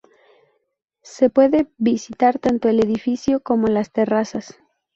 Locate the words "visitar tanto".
1.77-2.67